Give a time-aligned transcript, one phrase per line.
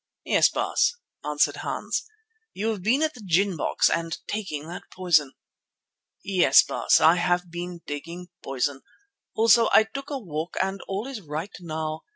[0.25, 2.07] "Yes, Baas," answered Hans.
[2.55, 5.33] "You have been at the gin box and taking that poison."
[6.23, 8.81] "Yes, Baas, I have been taking poison.
[9.35, 12.01] Also I took a walk and all is right now.